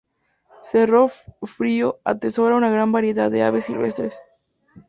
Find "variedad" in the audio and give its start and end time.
2.91-3.29